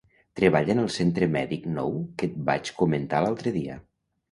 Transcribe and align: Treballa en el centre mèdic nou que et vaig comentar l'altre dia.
Treballa 0.37 0.71
en 0.75 0.79
el 0.83 0.89
centre 0.95 1.27
mèdic 1.35 1.69
nou 1.77 2.01
que 2.17 2.31
et 2.31 2.41
vaig 2.51 2.73
comentar 2.83 3.23
l'altre 3.27 3.57
dia. 3.63 3.81